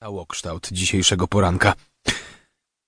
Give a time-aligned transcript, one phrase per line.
[0.00, 1.74] całokształt dzisiejszego poranka.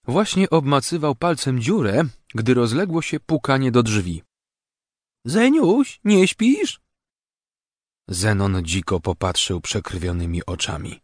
[0.04, 2.04] Właśnie obmacywał palcem dziurę,
[2.34, 4.22] gdy rozległo się pukanie do drzwi.
[5.24, 6.80] Zeniuś, nie śpisz?
[8.08, 11.00] Zenon dziko popatrzył przekrwionymi oczami.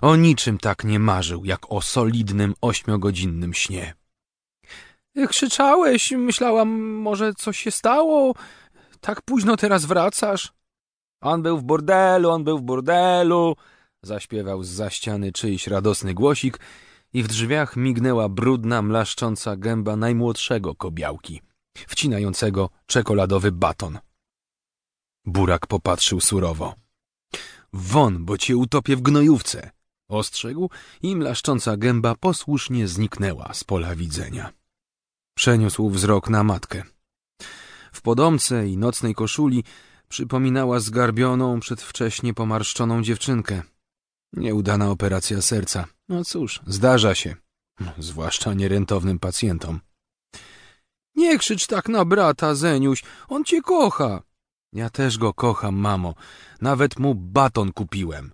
[0.00, 3.94] O niczym tak nie marzył, jak o solidnym ośmiogodzinnym śnie.
[5.28, 8.34] Krzyczałeś, myślałam, może coś się stało?
[9.00, 10.52] Tak późno teraz wracasz?
[11.20, 13.56] On był w bordelu, on był w bordelu,
[14.02, 16.60] zaśpiewał z za ściany czyjś radosny głosik
[17.12, 21.40] i w drzwiach mignęła brudna, mlaszcząca gęba najmłodszego kobiałki,
[21.88, 23.98] wcinającego czekoladowy baton.
[25.24, 26.74] Burak popatrzył surowo.
[27.72, 29.70] Won, bo cię utopię w gnojówce,
[30.08, 30.70] ostrzegł
[31.02, 34.52] i mlaszcząca gęba posłusznie zniknęła z pola widzenia.
[35.34, 36.82] Przeniósł wzrok na matkę.
[37.92, 39.64] W podomce i nocnej koszuli
[40.08, 43.62] przypominała zgarbioną, przedwcześnie pomarszczoną dziewczynkę.
[44.32, 45.86] Nieudana operacja serca.
[46.08, 47.36] No cóż, zdarza się.
[47.98, 49.80] Zwłaszcza nierentownym pacjentom.
[51.14, 53.04] Nie krzycz tak na brata, Zeniuś.
[53.28, 54.22] On cię kocha.
[54.72, 56.14] Ja też go kocham, mamo.
[56.60, 58.32] Nawet mu baton kupiłem.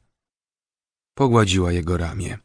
[1.14, 2.38] Pogładziła jego ramię.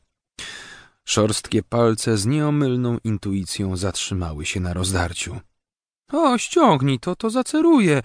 [1.06, 5.40] Szorstkie palce z nieomylną intuicją zatrzymały się na rozdarciu.
[6.12, 8.02] O, ściągnij to, to zaceruje.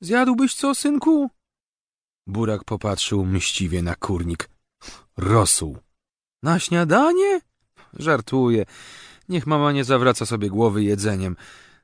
[0.00, 1.30] Zjadłbyś co, synku?
[2.26, 4.50] Burak popatrzył mściwie na kurnik.
[5.16, 5.78] Rosół.
[6.42, 7.40] Na śniadanie?
[7.94, 8.64] Żartuję.
[9.28, 11.36] Niech mama nie zawraca sobie głowy jedzeniem.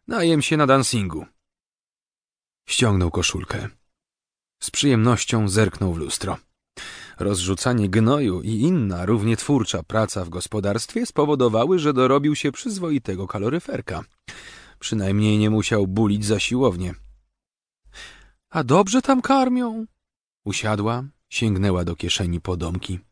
[0.08, 1.26] Najem się na dancingu.
[2.68, 3.68] Ściągnął koszulkę.
[4.62, 6.38] Z przyjemnością zerknął w lustro.
[7.18, 14.04] Rozrzucanie gnoju i inna równie twórcza praca w gospodarstwie spowodowały, że dorobił się przyzwoitego kaloryferka.
[14.78, 16.94] Przynajmniej nie musiał bulić za siłownię.
[18.50, 19.86] A dobrze tam karmią?
[20.44, 23.05] Usiadła, sięgnęła do kieszeni podomki.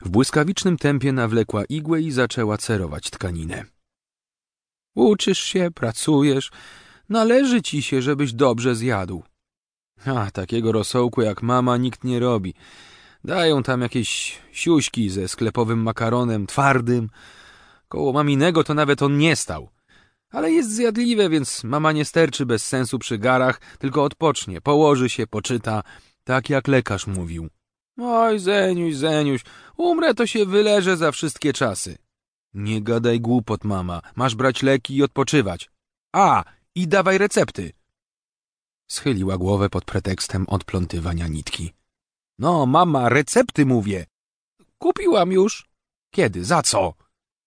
[0.00, 3.64] W błyskawicznym tempie nawlekła igłę i zaczęła cerować tkaninę.
[4.94, 6.50] Uczysz się, pracujesz,
[7.08, 9.22] należy ci się, żebyś dobrze zjadł.
[10.06, 12.54] A, takiego rosołku jak mama nikt nie robi.
[13.24, 17.08] Dają tam jakieś siuśki ze sklepowym makaronem, twardym.
[17.88, 19.68] Koło maminego to nawet on nie stał.
[20.30, 25.26] Ale jest zjadliwe, więc mama nie sterczy bez sensu przy garach, tylko odpocznie, położy się,
[25.26, 25.82] poczyta,
[26.24, 27.48] tak jak lekarz mówił.
[27.98, 29.44] Oj, Zeniuś, Zeniuś,
[29.76, 31.98] umrę to się wyleżę za wszystkie czasy.
[32.54, 35.70] Nie gadaj głupot, mama, masz brać leki i odpoczywać.
[36.12, 37.72] A, i dawaj recepty.
[38.90, 41.72] Schyliła głowę pod pretekstem odplątywania nitki.
[42.38, 44.06] No, mama, recepty mówię.
[44.78, 45.68] Kupiłam już.
[46.10, 46.44] Kiedy?
[46.44, 46.94] Za co?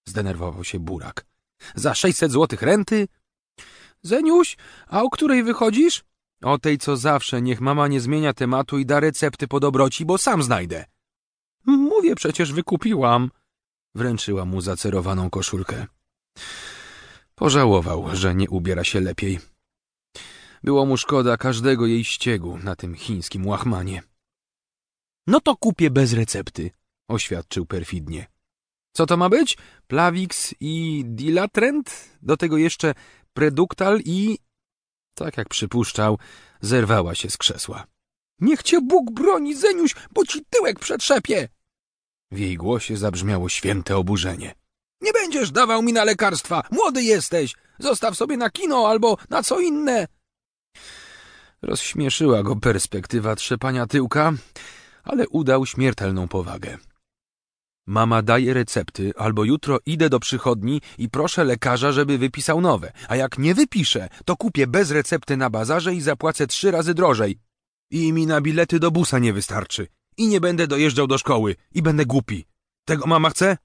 [0.07, 1.25] Zdenerwował się Burak.
[1.75, 3.07] Za sześćset złotych renty?
[4.01, 4.57] Zeniuś,
[4.88, 6.03] a o której wychodzisz?
[6.41, 10.17] O tej, co zawsze, niech mama nie zmienia tematu i da recepty po dobroci, bo
[10.17, 10.85] sam znajdę.
[11.66, 13.31] Mówię, przecież wykupiłam.
[13.95, 15.85] Wręczyła mu zacerowaną koszulkę.
[17.35, 19.39] Pożałował, że nie ubiera się lepiej.
[20.63, 24.03] Było mu szkoda każdego jej ściegu na tym chińskim łachmanie.
[25.27, 26.71] No to kupię bez recepty,
[27.07, 28.27] oświadczył perfidnie.
[28.91, 29.57] Co to ma być?
[29.88, 32.17] Plawix i Dilatrent?
[32.21, 32.94] Do tego jeszcze
[33.33, 34.38] Preduktal i...
[35.19, 36.18] Tak jak przypuszczał,
[36.62, 37.84] zerwała się z krzesła.
[38.41, 41.47] Niech cię Bóg broni, Zeniuś, bo ci tyłek przetrzepie!
[42.31, 44.56] W jej głosie zabrzmiało święte oburzenie.
[45.02, 47.56] Nie będziesz dawał mi na lekarstwa, młody jesteś!
[47.80, 50.07] Zostaw sobie na kino albo na co inne!
[51.62, 54.34] Rozśmieszyła go perspektywa trzepania tyłka,
[55.03, 56.78] ale udał śmiertelną powagę.
[57.89, 63.16] Mama daje recepty, albo jutro idę do przychodni i proszę lekarza, żeby wypisał nowe, a
[63.16, 67.39] jak nie wypiszę, to kupię bez recepty na bazarze i zapłacę trzy razy drożej.
[67.91, 69.88] I mi na bilety do busa nie wystarczy.
[70.17, 71.55] I nie będę dojeżdżał do szkoły.
[71.72, 72.45] I będę głupi.
[72.85, 73.57] Tego mama chce?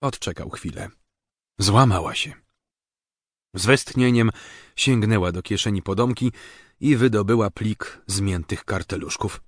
[0.00, 0.88] Odczekał chwilę.
[1.58, 2.32] Złamała się.
[3.54, 4.30] Z westchnieniem
[4.76, 6.32] sięgnęła do kieszeni podomki
[6.80, 9.40] i wydobyła plik zmiętych karteluszków.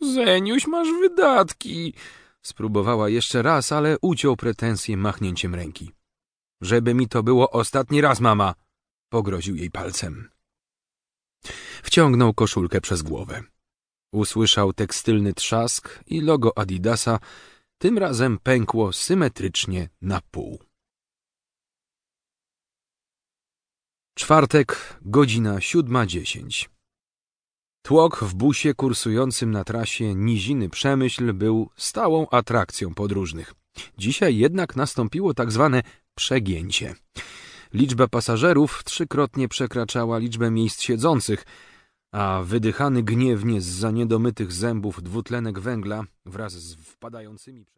[0.00, 1.94] Zeniuś, masz wydatki.
[2.42, 5.92] Spróbowała jeszcze raz, ale uciął pretensję machnięciem ręki.
[6.60, 8.54] Żeby mi to było ostatni raz, mama,
[9.08, 10.30] pogroził jej palcem.
[11.82, 13.42] Wciągnął koszulkę przez głowę.
[14.12, 17.18] Usłyszał tekstylny trzask i logo Adidasa
[17.78, 20.58] tym razem pękło symetrycznie na pół.
[24.14, 26.70] Czwartek, godzina siódma dziesięć.
[27.82, 33.54] Tłok w busie kursującym na trasie Niziny Przemyśl był stałą atrakcją podróżnych.
[33.98, 35.82] Dzisiaj jednak nastąpiło tak zwane
[36.14, 36.94] przegięcie.
[37.74, 41.44] Liczba pasażerów trzykrotnie przekraczała liczbę miejsc siedzących,
[42.12, 47.66] a wydychany gniewnie z za niedomytych zębów dwutlenek węgla wraz z wpadającymi...